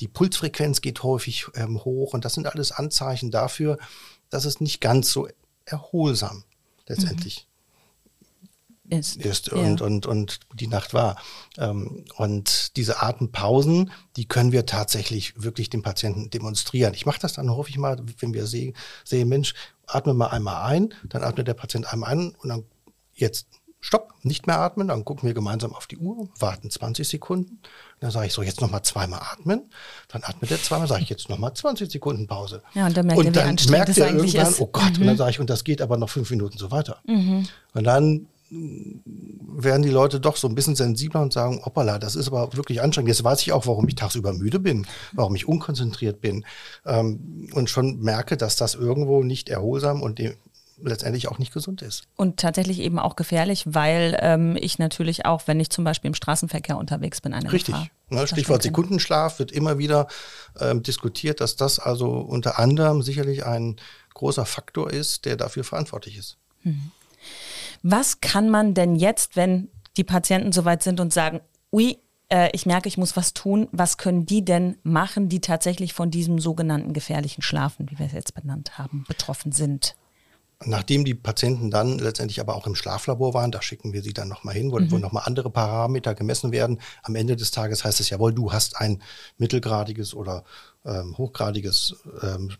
die 0.00 0.08
Pulsfrequenz 0.08 0.80
geht 0.80 1.02
häufig 1.02 1.46
ähm, 1.54 1.84
hoch 1.84 2.14
und 2.14 2.24
das 2.24 2.34
sind 2.34 2.46
alles 2.46 2.72
Anzeichen 2.72 3.30
dafür, 3.30 3.78
dass 4.30 4.44
es 4.44 4.60
nicht 4.60 4.80
ganz 4.80 5.12
so 5.12 5.28
erholsam 5.64 6.44
letztendlich 6.86 7.46
ist, 8.90 9.16
ist 9.16 9.52
und, 9.52 9.80
ja. 9.80 9.86
und, 9.86 10.06
und 10.06 10.40
die 10.54 10.66
Nacht 10.66 10.94
war. 10.94 11.16
Ähm, 11.58 12.04
und 12.16 12.76
diese 12.76 13.02
Atempausen, 13.02 13.90
die 14.16 14.26
können 14.26 14.52
wir 14.52 14.66
tatsächlich 14.66 15.34
wirklich 15.42 15.70
dem 15.70 15.82
Patienten 15.82 16.30
demonstrieren. 16.30 16.94
Ich 16.94 17.06
mache 17.06 17.20
das 17.20 17.34
dann 17.34 17.50
häufig 17.50 17.78
mal, 17.78 17.98
wenn 18.18 18.34
wir 18.34 18.46
sehen, 18.46 18.76
sehen, 19.04 19.28
Mensch, 19.28 19.54
atme 19.86 20.14
mal 20.14 20.28
einmal 20.28 20.64
ein, 20.70 20.94
dann 21.04 21.22
atmet 21.22 21.48
der 21.48 21.54
Patient 21.54 21.92
einmal 21.92 22.10
ein 22.10 22.30
und 22.30 22.48
dann 22.48 22.64
jetzt 23.14 23.46
Stopp, 23.86 24.14
nicht 24.22 24.48
mehr 24.48 24.58
atmen, 24.58 24.88
dann 24.88 25.04
gucken 25.04 25.28
wir 25.28 25.34
gemeinsam 25.34 25.72
auf 25.72 25.86
die 25.86 25.98
Uhr, 25.98 26.28
warten 26.40 26.70
20 26.70 27.06
Sekunden. 27.06 27.60
Dann 28.00 28.10
sage 28.10 28.26
ich 28.26 28.32
so, 28.32 28.42
jetzt 28.42 28.60
nochmal 28.60 28.82
zweimal 28.82 29.20
atmen. 29.20 29.70
Dann 30.08 30.24
atmet 30.24 30.50
er 30.50 30.60
zweimal, 30.60 30.88
sage 30.88 31.02
ich 31.02 31.08
jetzt 31.08 31.28
nochmal 31.28 31.54
20 31.54 31.92
Sekunden 31.92 32.26
Pause. 32.26 32.62
Ja, 32.74 32.86
und 32.86 32.96
dann 32.96 33.06
merkt, 33.06 33.20
und 33.20 33.36
er, 33.36 33.46
wie 33.46 33.70
merkt 33.70 33.96
er 33.96 34.08
irgendwann, 34.08 34.48
ist. 34.48 34.60
oh 34.60 34.66
Gott, 34.66 34.82
mhm. 34.82 34.88
und 34.88 35.06
dann 35.06 35.14
mhm. 35.14 35.18
sage 35.18 35.30
ich, 35.30 35.40
und 35.40 35.50
das 35.50 35.62
geht 35.62 35.80
aber 35.80 35.98
noch 35.98 36.10
fünf 36.10 36.28
Minuten 36.30 36.58
so 36.58 36.72
weiter. 36.72 37.00
Mhm. 37.06 37.46
Und 37.74 37.84
dann 37.84 38.26
werden 38.50 39.82
die 39.82 39.90
Leute 39.90 40.20
doch 40.20 40.36
so 40.36 40.48
ein 40.48 40.54
bisschen 40.54 40.76
sensibler 40.76 41.20
und 41.20 41.32
sagen, 41.32 41.62
hoppala, 41.64 41.98
das 41.98 42.14
ist 42.14 42.28
aber 42.28 42.52
wirklich 42.56 42.80
anstrengend. 42.80 43.08
Jetzt 43.08 43.24
weiß 43.24 43.42
ich 43.42 43.52
auch, 43.52 43.66
warum 43.66 43.88
ich 43.88 43.96
tagsüber 43.96 44.32
müde 44.32 44.60
bin, 44.60 44.86
warum 45.12 45.34
ich 45.34 45.48
unkonzentriert 45.48 46.20
bin 46.20 46.44
ähm, 46.84 47.48
und 47.52 47.70
schon 47.70 48.00
merke, 48.00 48.36
dass 48.36 48.56
das 48.56 48.74
irgendwo 48.74 49.22
nicht 49.24 49.48
erholsam 49.48 50.02
und 50.02 50.20
letztendlich 50.82 51.28
auch 51.28 51.38
nicht 51.38 51.52
gesund 51.52 51.82
ist. 51.82 52.04
Und 52.16 52.38
tatsächlich 52.38 52.80
eben 52.80 52.98
auch 52.98 53.16
gefährlich, 53.16 53.64
weil 53.66 54.18
ähm, 54.20 54.56
ich 54.60 54.78
natürlich 54.78 55.24
auch, 55.24 55.42
wenn 55.46 55.58
ich 55.58 55.70
zum 55.70 55.84
Beispiel 55.84 56.08
im 56.08 56.14
Straßenverkehr 56.14 56.76
unterwegs 56.76 57.20
bin, 57.20 57.32
eine 57.32 57.52
Richtig. 57.52 57.74
Gefahr. 57.74 57.88
Ne, 58.08 58.26
Stichwort 58.26 58.62
Sekundenschlaf 58.62 59.38
wird 59.38 59.50
immer 59.50 59.78
wieder 59.78 60.06
ähm, 60.60 60.82
diskutiert, 60.82 61.40
dass 61.40 61.56
das 61.56 61.78
also 61.78 62.10
unter 62.10 62.58
anderem 62.58 63.02
sicherlich 63.02 63.44
ein 63.44 63.76
großer 64.14 64.46
Faktor 64.46 64.90
ist, 64.90 65.24
der 65.24 65.36
dafür 65.36 65.64
verantwortlich 65.64 66.16
ist. 66.16 66.36
Mhm. 66.62 66.92
Was 67.82 68.20
kann 68.20 68.50
man 68.50 68.74
denn 68.74 68.96
jetzt, 68.96 69.36
wenn 69.36 69.68
die 69.96 70.04
Patienten 70.04 70.52
soweit 70.52 70.82
sind 70.82 71.00
und 71.00 71.12
sagen, 71.12 71.40
ui, 71.72 71.98
äh, 72.28 72.50
ich 72.52 72.66
merke, 72.66 72.88
ich 72.88 72.98
muss 72.98 73.16
was 73.16 73.34
tun, 73.34 73.68
was 73.72 73.98
können 73.98 74.26
die 74.26 74.44
denn 74.44 74.76
machen, 74.82 75.28
die 75.28 75.40
tatsächlich 75.40 75.92
von 75.92 76.10
diesem 76.10 76.38
sogenannten 76.38 76.92
gefährlichen 76.92 77.42
Schlafen, 77.42 77.90
wie 77.90 77.98
wir 77.98 78.06
es 78.06 78.12
jetzt 78.12 78.34
benannt 78.34 78.78
haben, 78.78 79.04
betroffen 79.08 79.52
sind? 79.52 79.96
Nachdem 80.64 81.04
die 81.04 81.14
Patienten 81.14 81.70
dann 81.70 81.98
letztendlich 81.98 82.40
aber 82.40 82.56
auch 82.56 82.66
im 82.66 82.74
Schlaflabor 82.74 83.34
waren, 83.34 83.50
da 83.50 83.60
schicken 83.60 83.92
wir 83.92 84.02
sie 84.02 84.14
dann 84.14 84.28
nochmal 84.28 84.54
hin, 84.54 84.72
wo, 84.72 84.78
mhm. 84.78 84.90
wo 84.90 84.96
nochmal 84.96 85.24
andere 85.26 85.50
Parameter 85.50 86.14
gemessen 86.14 86.50
werden. 86.50 86.80
Am 87.02 87.14
Ende 87.14 87.36
des 87.36 87.50
Tages 87.50 87.84
heißt 87.84 88.00
es 88.00 88.08
jawohl, 88.08 88.32
du 88.32 88.52
hast 88.52 88.78
ein 88.78 89.02
mittelgradiges 89.36 90.14
oder 90.14 90.44
ähm, 90.86 91.18
hochgradiges 91.18 91.96
ähm, 92.22 92.52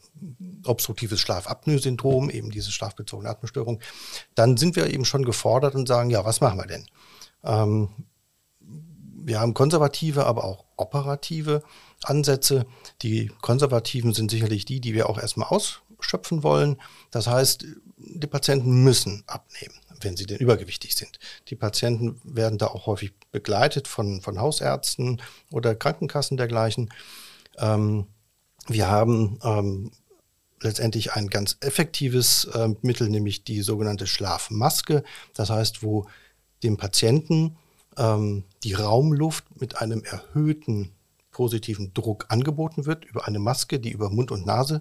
obstruktives 0.64 1.21
Schlafapnoe-Syndrom, 1.21 2.28
eben 2.30 2.50
diese 2.50 2.73
schlafbezogene 2.73 3.30
Atemstörung. 3.30 3.80
Dann 4.35 4.56
sind 4.56 4.76
wir 4.76 4.92
eben 4.92 5.04
schon 5.04 5.25
gefordert 5.25 5.75
und 5.75 5.87
sagen, 5.87 6.11
ja, 6.11 6.25
was 6.25 6.40
machen 6.40 6.59
wir 6.59 6.66
denn? 6.66 6.87
Ähm, 7.45 7.88
wir 9.26 9.40
haben 9.40 9.54
konservative, 9.54 10.25
aber 10.26 10.45
auch 10.45 10.64
operative 10.76 11.62
Ansätze. 12.04 12.66
Die 13.02 13.33
konservativen 13.40 14.12
sind 14.12 14.30
sicherlich 14.30 14.64
die, 14.64 14.80
die 14.80 14.95
wir 14.95 15.09
auch 15.09 15.18
erstmal 15.18 15.49
ausschöpfen 15.49 16.42
wollen. 16.42 16.80
Das 17.11 17.26
heißt, 17.26 17.64
die 17.97 18.26
Patienten 18.26 18.85
müssen 18.85 19.25
abnehmen, 19.26 19.75
wenn 20.00 20.16
sie 20.16 20.26
denn 20.26 20.38
übergewichtig 20.38 20.95
sind. 20.95 21.18
Die 21.49 21.56
Patienten 21.56 22.21
werden 22.23 22.59
da 22.59 22.68
auch 22.68 22.87
häufig 22.87 23.14
begleitet 23.33 23.88
von, 23.88 24.21
von 24.21 24.40
Hausärzten 24.40 25.21
oder 25.50 25.75
Krankenkassen 25.75 26.37
dergleichen. 26.37 26.90
Ähm, 27.59 28.06
wir 28.68 28.88
haben 28.88 29.38
ähm, 29.42 29.90
letztendlich 30.61 31.12
ein 31.12 31.28
ganz 31.28 31.56
effektives 31.61 32.44
äh, 32.46 32.68
Mittel, 32.82 33.08
nämlich 33.08 33.44
die 33.44 33.62
sogenannte 33.62 34.06
Schlafmaske. 34.06 35.04
Das 35.35 35.50
heißt, 35.50 35.82
wo 35.82 36.06
dem 36.62 36.76
Patienten 36.76 37.56
ähm, 37.96 38.44
die 38.64 38.75
Raumluft 38.75 39.61
mit 39.61 39.78
einem 39.78 40.02
erhöhten 40.04 40.92
positiven 41.30 41.92
Druck 41.92 42.26
angeboten 42.28 42.87
wird 42.87 43.04
über 43.04 43.26
eine 43.26 43.38
Maske, 43.38 43.78
die 43.78 43.90
über 43.90 44.11
Mund 44.11 44.30
und 44.30 44.46
Nase 44.46 44.80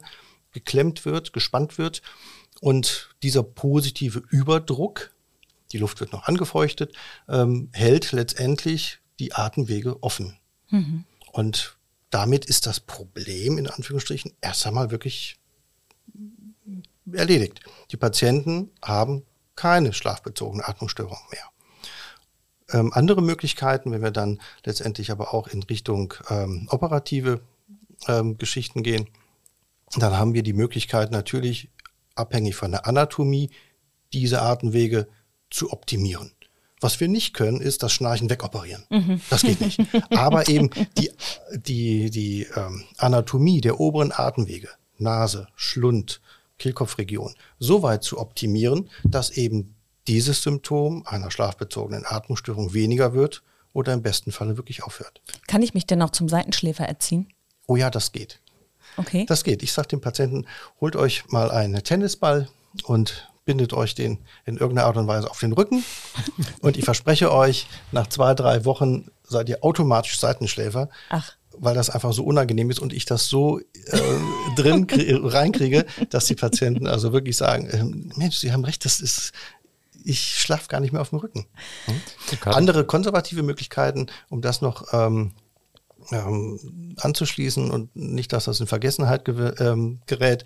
geklemmt 0.51 1.03
wird, 1.05 1.33
gespannt 1.33 1.77
wird. 1.77 2.01
Und 2.61 3.13
dieser 3.23 3.43
positive 3.43 4.23
Überdruck, 4.29 5.13
die 5.73 5.77
Luft 5.77 5.99
wird 5.99 6.13
noch 6.13 6.23
angefeuchtet, 6.23 6.95
ähm, 7.27 7.69
hält 7.73 8.13
letztendlich 8.13 8.99
die 9.19 9.33
Atemwege 9.33 10.01
offen. 10.01 10.37
Mhm. 10.69 11.03
Und 11.33 11.74
damit 12.15 12.45
ist 12.45 12.65
das 12.65 12.79
Problem 12.79 13.57
in 13.57 13.67
Anführungsstrichen 13.67 14.31
erst 14.39 14.65
einmal 14.65 14.89
wirklich 14.89 15.35
erledigt. 17.11 17.59
Die 17.91 17.97
Patienten 17.97 18.71
haben 18.81 19.23
keine 19.57 19.91
schlafbezogene 19.91 20.65
Atmungsstörung 20.65 21.17
mehr. 21.29 21.43
Ähm, 22.69 22.93
andere 22.93 23.21
Möglichkeiten, 23.21 23.91
wenn 23.91 24.01
wir 24.01 24.11
dann 24.11 24.39
letztendlich 24.63 25.11
aber 25.11 25.33
auch 25.33 25.49
in 25.49 25.61
Richtung 25.63 26.13
ähm, 26.29 26.69
operative 26.71 27.41
ähm, 28.07 28.37
Geschichten 28.37 28.81
gehen, 28.81 29.09
dann 29.97 30.17
haben 30.17 30.33
wir 30.33 30.43
die 30.43 30.53
Möglichkeit 30.53 31.11
natürlich 31.11 31.69
abhängig 32.15 32.55
von 32.55 32.71
der 32.71 32.87
Anatomie 32.87 33.49
diese 34.13 34.41
Atemwege 34.41 35.09
zu 35.49 35.73
optimieren. 35.73 36.31
Was 36.85 36.99
wir 36.99 37.07
nicht 37.07 37.33
können, 37.33 37.61
ist 37.61 37.81
das 37.81 37.93
Schnarchen 37.93 38.29
wegoperieren. 38.29 38.83
Mhm. 38.91 39.19
Das 39.31 39.41
geht 39.41 39.59
nicht. 39.59 39.81
Aber 40.11 40.47
eben 40.47 40.69
die, 40.99 41.09
die, 41.51 42.11
die 42.11 42.47
ähm, 42.55 42.83
Anatomie 42.99 43.59
der 43.59 43.79
oberen 43.79 44.11
Atemwege, 44.11 44.69
Nase, 44.99 45.47
Schlund, 45.55 46.21
Kehlkopfregion, 46.59 47.33
so 47.57 47.81
weit 47.81 48.03
zu 48.03 48.19
optimieren, 48.19 48.91
dass 49.03 49.31
eben 49.31 49.73
dieses 50.05 50.43
Symptom 50.43 51.01
einer 51.07 51.31
schlafbezogenen 51.31 52.05
Atmungsstörung 52.05 52.75
weniger 52.75 53.15
wird 53.15 53.41
oder 53.73 53.91
im 53.91 54.03
besten 54.03 54.31
Falle 54.31 54.55
wirklich 54.55 54.83
aufhört. 54.83 55.23
Kann 55.47 55.63
ich 55.63 55.73
mich 55.73 55.87
denn 55.87 56.03
auch 56.03 56.11
zum 56.11 56.29
Seitenschläfer 56.29 56.85
erziehen? 56.85 57.33
Oh 57.65 57.75
ja, 57.75 57.89
das 57.89 58.11
geht. 58.11 58.41
Okay. 58.97 59.25
Das 59.27 59.43
geht. 59.43 59.63
Ich 59.63 59.73
sage 59.73 59.87
dem 59.87 60.01
Patienten, 60.01 60.45
holt 60.79 60.95
euch 60.95 61.23
mal 61.29 61.49
einen 61.49 61.83
Tennisball 61.83 62.47
und 62.83 63.27
bindet 63.45 63.73
euch 63.73 63.95
den 63.95 64.19
in 64.45 64.57
irgendeiner 64.57 64.87
Art 64.87 64.97
und 64.97 65.07
Weise 65.07 65.29
auf 65.29 65.39
den 65.39 65.53
Rücken. 65.53 65.83
Und 66.61 66.77
ich 66.77 66.85
verspreche 66.85 67.31
euch, 67.31 67.67
nach 67.91 68.07
zwei, 68.07 68.33
drei 68.33 68.65
Wochen 68.65 69.11
seid 69.23 69.49
ihr 69.49 69.63
automatisch 69.63 70.19
Seitenschläfer. 70.19 70.89
Ach 71.09 71.35
weil 71.57 71.75
das 71.75 71.89
einfach 71.89 72.13
so 72.13 72.23
unangenehm 72.23 72.69
ist 72.69 72.79
und 72.79 72.93
ich 72.93 73.05
das 73.05 73.27
so 73.27 73.59
äh, 73.59 73.63
drin 74.55 74.87
reinkriege, 74.89 75.85
dass 76.09 76.25
die 76.25 76.35
Patienten 76.35 76.87
also 76.87 77.13
wirklich 77.13 77.37
sagen, 77.37 77.67
äh, 77.67 77.83
Mensch, 78.17 78.37
Sie 78.37 78.51
haben 78.51 78.65
recht, 78.65 78.85
das 78.85 78.99
ist, 78.99 79.31
ich 80.03 80.37
schlafe 80.39 80.67
gar 80.67 80.79
nicht 80.79 80.91
mehr 80.91 81.01
auf 81.01 81.09
dem 81.09 81.19
Rücken. 81.19 81.45
Hm? 81.85 82.01
Andere 82.45 82.85
konservative 82.85 83.43
Möglichkeiten, 83.43 84.07
um 84.29 84.41
das 84.41 84.61
noch 84.61 84.93
ähm, 84.93 85.31
ähm, 86.11 86.95
anzuschließen 86.99 87.71
und 87.71 87.95
nicht, 87.95 88.33
dass 88.33 88.45
das 88.45 88.59
in 88.59 88.67
Vergessenheit 88.67 89.27
ähm, 89.27 90.01
gerät, 90.05 90.45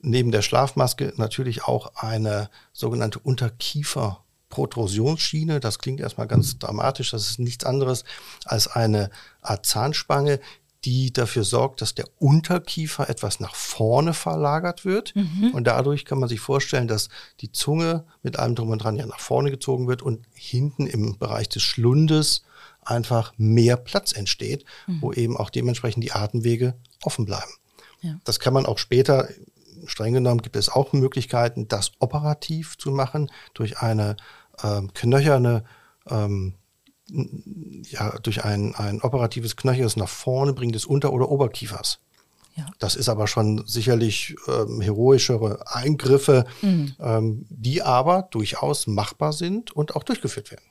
neben 0.00 0.30
der 0.30 0.42
Schlafmaske 0.42 1.12
natürlich 1.16 1.64
auch 1.64 1.94
eine 1.96 2.50
sogenannte 2.72 3.18
Unterkiefer-Protrusionsschiene. 3.18 5.60
Das 5.60 5.78
klingt 5.78 6.00
erstmal 6.00 6.28
ganz 6.28 6.58
dramatisch. 6.58 7.10
Das 7.10 7.30
ist 7.30 7.38
nichts 7.38 7.64
anderes 7.64 8.04
als 8.44 8.68
eine 8.68 9.10
Art 9.42 9.66
Zahnspange, 9.66 10.40
die 10.84 11.12
dafür 11.12 11.42
sorgt, 11.42 11.82
dass 11.82 11.94
der 11.94 12.06
Unterkiefer 12.18 13.10
etwas 13.10 13.40
nach 13.40 13.56
vorne 13.56 14.14
verlagert 14.14 14.84
wird. 14.84 15.16
Mhm. 15.16 15.50
Und 15.52 15.64
dadurch 15.64 16.04
kann 16.04 16.20
man 16.20 16.28
sich 16.28 16.38
vorstellen, 16.40 16.86
dass 16.86 17.08
die 17.40 17.50
Zunge 17.50 18.04
mit 18.22 18.38
allem 18.38 18.54
drum 18.54 18.70
und 18.70 18.78
dran 18.78 18.94
ja 18.96 19.06
nach 19.06 19.18
vorne 19.18 19.50
gezogen 19.50 19.88
wird 19.88 20.02
und 20.02 20.24
hinten 20.34 20.86
im 20.86 21.18
Bereich 21.18 21.48
des 21.48 21.64
Schlundes 21.64 22.44
einfach 22.82 23.32
mehr 23.36 23.76
Platz 23.76 24.12
entsteht, 24.12 24.64
mhm. 24.86 25.02
wo 25.02 25.12
eben 25.12 25.36
auch 25.36 25.50
dementsprechend 25.50 26.04
die 26.04 26.12
Atemwege 26.12 26.74
offen 27.02 27.24
bleiben. 27.24 27.50
Ja. 28.00 28.20
Das 28.24 28.38
kann 28.38 28.54
man 28.54 28.64
auch 28.64 28.78
später, 28.78 29.28
streng 29.86 30.14
genommen 30.14 30.42
gibt 30.42 30.56
es 30.56 30.68
auch 30.68 30.92
Möglichkeiten, 30.92 31.68
das 31.68 31.92
operativ 31.98 32.76
zu 32.78 32.90
machen 32.90 33.30
durch 33.54 33.78
eine 33.78 34.16
ähm, 34.62 34.92
knöcherne 34.92 35.64
ähm, 36.08 36.54
ja, 37.10 38.18
durch 38.18 38.44
ein, 38.44 38.74
ein 38.74 39.00
operatives 39.00 39.56
knöchernes 39.56 39.96
nach 39.96 40.08
vorne 40.08 40.52
bringen 40.52 40.72
des 40.72 40.84
Unter- 40.84 41.12
oder 41.12 41.30
Oberkiefers. 41.30 42.00
Ja. 42.54 42.66
Das 42.78 42.96
ist 42.96 43.08
aber 43.08 43.28
schon 43.28 43.64
sicherlich 43.66 44.34
ähm, 44.48 44.80
heroischere 44.80 45.64
Eingriffe, 45.66 46.44
mhm. 46.60 46.94
ähm, 46.98 47.46
die 47.48 47.82
aber 47.82 48.28
durchaus 48.30 48.86
machbar 48.86 49.32
sind 49.32 49.70
und 49.70 49.94
auch 49.94 50.02
durchgeführt 50.02 50.50
werden. 50.50 50.64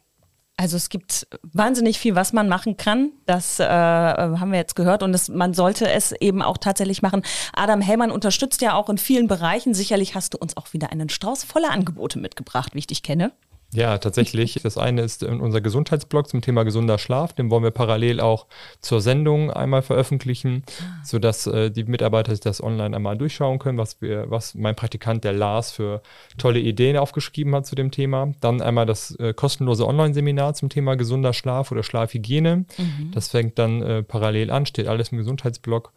Also 0.60 0.76
es 0.76 0.90
gibt 0.90 1.28
wahnsinnig 1.54 2.00
viel, 2.00 2.16
was 2.16 2.34
man 2.34 2.50
machen 2.50 2.78
kann. 2.78 3.12
Das 3.28 3.60
äh, 3.60 3.64
haben 3.64 4.52
wir 4.52 4.58
jetzt 4.58 4.76
gehört 4.76 5.04
und 5.04 5.14
es, 5.14 5.30
man 5.30 5.54
sollte 5.54 5.88
es 5.88 6.14
eben 6.14 6.42
auch 6.42 6.58
tatsächlich 6.58 7.04
machen. 7.04 7.22
Adam 7.54 7.80
Hellmann 7.80 8.10
unterstützt 8.10 8.62
ja 8.62 8.74
auch 8.74 8.90
in 8.90 8.98
vielen 8.98 9.28
Bereichen. 9.28 9.76
Sicherlich 9.76 10.16
hast 10.16 10.34
du 10.34 10.40
uns 10.40 10.58
auch 10.58 10.74
wieder 10.74 10.92
einen 10.92 11.10
Strauß 11.10 11.44
voller 11.44 11.70
Angebote 11.70 12.18
mitgebracht, 12.18 12.74
wie 12.74 12.80
ich 12.80 12.88
dich 12.88 13.04
kenne. 13.04 13.34
Ja, 13.74 13.98
tatsächlich. 13.98 14.60
Das 14.68 14.78
eine 14.78 15.02
ist 15.02 15.24
unser 15.24 15.62
Gesundheitsblog 15.62 16.28
zum 16.28 16.42
Thema 16.42 16.64
gesunder 16.64 16.98
Schlaf. 16.98 17.32
Den 17.32 17.50
wollen 17.50 17.64
wir 17.64 17.72
parallel 17.72 18.20
auch 18.20 18.48
zur 18.82 19.00
Sendung 19.00 19.50
einmal 19.50 19.82
veröffentlichen, 19.82 20.64
ah. 20.82 21.06
sodass 21.06 21.48
äh, 21.48 21.72
die 21.72 21.86
Mitarbeiter 21.86 22.32
sich 22.32 22.42
das 22.42 22.62
online 22.62 22.94
einmal 22.96 23.18
durchschauen 23.18 23.60
können, 23.60 23.78
was 23.78 24.02
wir, 24.02 24.30
was 24.30 24.56
mein 24.56 24.76
Praktikant, 24.76 25.24
der 25.24 25.32
Lars, 25.32 25.72
für 25.72 26.02
tolle 26.38 26.60
Ideen 26.60 26.98
aufgeschrieben 26.98 27.56
hat 27.56 27.66
zu 27.66 27.76
dem 27.76 27.92
Thema. 27.92 28.34
Dann 28.42 28.62
einmal 28.62 28.86
das 28.86 29.16
äh, 29.16 29.34
kostenlose 29.34 29.88
Online-Seminar 29.88 30.54
zum 30.56 30.68
Thema 30.68 30.96
gesunder 30.96 31.32
Schlaf 31.34 31.72
oder 31.72 31.84
Schlafhygiene. 31.84 32.66
Mhm. 32.78 33.12
Das 33.14 33.30
fängt 33.30 33.58
dann 33.58 33.82
äh, 33.82 34.04
parallel 34.04 34.52
an, 34.52 34.66
steht 34.66 34.88
alles 34.88 35.10
im 35.10 35.18
Gesundheitsblog. 35.18 35.94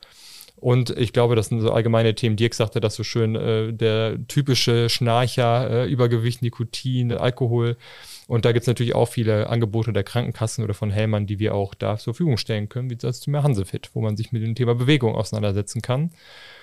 Und 0.61 0.91
ich 0.91 1.15
glaube, 1.15 1.37
das 1.37 1.47
sind 1.47 1.61
so 1.63 1.73
allgemeine 1.73 2.15
Themen. 2.15 2.37
Dirk 2.37 2.55
sagte 2.55 2.81
das 2.81 2.95
so 2.95 3.03
schön, 3.03 3.35
äh, 3.35 3.73
der 3.73 4.19
typische 4.29 4.91
Schnarcher, 4.91 5.71
äh, 5.71 5.91
Übergewicht, 5.91 6.43
Nikotin, 6.43 7.13
Alkohol. 7.13 7.79
Und 8.29 8.45
da 8.45 8.53
gibt 8.53 8.65
es 8.65 8.67
natürlich 8.67 8.95
auch 8.95 9.07
viele 9.07 9.49
Angebote 9.49 9.95
der 9.95 10.05
Krankenkassen 10.05 10.63
oder 10.63 10.75
von 10.75 10.91
Hellmann, 10.91 11.27
die 11.27 11.39
wir 11.39 11.55
auch 11.55 11.75
da 11.75 11.97
zur 11.97 12.13
Verfügung 12.13 12.37
stellen 12.37 12.69
können, 12.69 12.91
wie 12.91 12.97
das 12.97 13.21
zum 13.21 13.43
Hansefit, 13.43 13.91
wo 13.95 14.03
man 14.03 14.19
sich 14.19 14.33
mit 14.33 14.43
dem 14.43 14.55
Thema 14.55 14.75
Bewegung 14.75 15.15
auseinandersetzen 15.15 15.81
kann. 15.81 16.11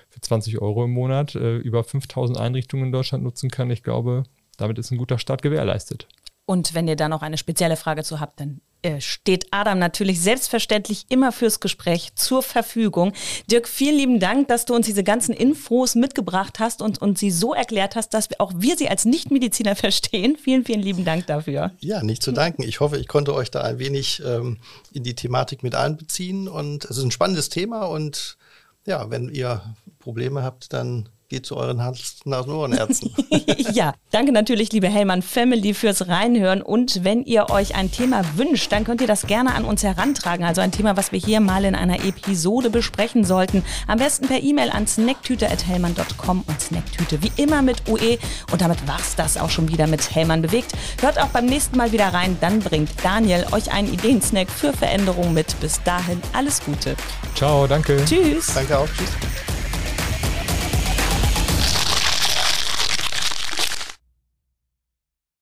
Für 0.09 0.21
20 0.21 0.61
Euro 0.61 0.85
im 0.85 0.91
Monat 0.91 1.33
äh, 1.33 1.57
über 1.57 1.83
5000 1.83 2.37
Einrichtungen 2.37 2.85
in 2.85 2.91
Deutschland 2.91 3.23
nutzen 3.23 3.49
kann. 3.49 3.71
Ich 3.71 3.81
glaube, 3.81 4.23
damit 4.57 4.77
ist 4.77 4.91
ein 4.91 4.97
guter 4.97 5.17
Start 5.17 5.41
gewährleistet. 5.41 6.07
Und 6.45 6.75
wenn 6.75 6.87
ihr 6.87 6.95
da 6.95 7.09
noch 7.09 7.23
eine 7.23 7.37
spezielle 7.37 7.75
Frage 7.75 8.03
zu 8.03 8.19
habt, 8.19 8.39
dann 8.39 8.61
steht 8.99 9.47
Adam 9.51 9.79
natürlich 9.79 10.21
selbstverständlich 10.21 11.05
immer 11.09 11.31
fürs 11.31 11.59
Gespräch 11.59 12.15
zur 12.15 12.41
Verfügung. 12.41 13.13
Dirk, 13.49 13.67
vielen 13.67 13.97
lieben 13.97 14.19
Dank, 14.19 14.47
dass 14.47 14.65
du 14.65 14.75
uns 14.75 14.85
diese 14.85 15.03
ganzen 15.03 15.33
Infos 15.33 15.95
mitgebracht 15.95 16.59
hast 16.59 16.81
und, 16.81 17.01
und 17.01 17.17
sie 17.17 17.31
so 17.31 17.53
erklärt 17.53 17.95
hast, 17.95 18.13
dass 18.13 18.29
wir, 18.29 18.39
auch 18.39 18.53
wir 18.55 18.77
sie 18.77 18.89
als 18.89 19.05
Nichtmediziner 19.05 19.75
verstehen. 19.75 20.37
Vielen, 20.37 20.65
vielen 20.65 20.81
lieben 20.81 21.05
Dank 21.05 21.27
dafür. 21.27 21.71
Ja, 21.79 22.03
nicht 22.03 22.23
zu 22.23 22.31
danken. 22.31 22.63
Ich 22.63 22.79
hoffe, 22.79 22.97
ich 22.97 23.07
konnte 23.07 23.33
euch 23.33 23.51
da 23.51 23.61
ein 23.61 23.79
wenig 23.79 24.21
ähm, 24.25 24.57
in 24.91 25.03
die 25.03 25.15
Thematik 25.15 25.63
mit 25.63 25.75
einbeziehen. 25.75 26.47
Und 26.47 26.85
es 26.85 26.97
ist 26.97 27.03
ein 27.03 27.11
spannendes 27.11 27.49
Thema. 27.49 27.85
Und 27.85 28.37
ja, 28.85 29.09
wenn 29.09 29.29
ihr 29.29 29.61
Probleme 29.99 30.43
habt, 30.43 30.71
dann 30.73 31.09
geht 31.29 31.45
zu 31.45 31.57
euren 31.57 31.83
Hals-Nasen-Ohrenärzten. 31.83 33.13
ja, 33.73 33.93
danke 34.11 34.31
natürlich, 34.31 34.71
liebe 34.71 34.87
Hellmann 34.87 35.21
Family, 35.21 35.73
fürs 35.73 36.07
Reinhören. 36.07 36.61
Und 36.61 37.03
wenn 37.03 37.23
ihr 37.23 37.49
euch 37.49 37.75
ein 37.75 37.91
Thema 37.91 38.23
wünscht, 38.37 38.71
dann 38.71 38.85
könnt 38.85 39.01
ihr 39.01 39.07
das 39.07 39.27
gerne 39.27 39.53
an 39.53 39.65
uns 39.65 39.83
herantragen. 39.83 40.45
Also 40.45 40.61
ein 40.61 40.71
Thema, 40.71 40.95
was 40.95 41.11
wir 41.11 41.19
hier 41.19 41.41
mal 41.41 41.65
in 41.65 41.75
einer 41.75 42.05
Episode 42.05 42.69
besprechen 42.69 43.25
sollten. 43.25 43.63
Am 43.87 43.99
besten 43.99 44.27
per 44.27 44.41
E-Mail 44.41 44.69
an 44.69 44.87
snacktüte.hellmann.com 44.87 46.43
und 46.47 46.61
Snacktüte 46.61 47.21
wie 47.21 47.31
immer 47.35 47.61
mit 47.61 47.89
UE. 47.89 48.17
Und 48.51 48.61
damit 48.61 48.87
war's 48.87 49.15
das 49.15 49.35
auch 49.35 49.49
schon 49.49 49.67
wieder 49.67 49.87
mit 49.87 50.15
Hellmann 50.15 50.41
bewegt. 50.41 50.71
Hört 51.01 51.19
auch 51.19 51.29
beim 51.29 51.45
nächsten 51.45 51.75
Mal 51.77 51.91
wieder 51.91 52.07
rein. 52.07 52.37
Dann 52.39 52.59
bringt 52.59 52.91
Daniel 53.03 53.45
euch 53.51 53.73
einen 53.73 53.91
Ideensnack 53.93 54.49
für 54.49 54.71
Veränderungen 54.71 55.33
mit. 55.33 55.59
Bis 55.59 55.83
dahin 55.83 56.21
alles 56.31 56.63
Gute. 56.63 56.95
Ciao, 57.35 57.67
danke. 57.67 58.03
Tschüss. 58.05 58.53
Danke 58.53 58.77
auch. 58.77 58.87
Tschüss. 58.87 59.09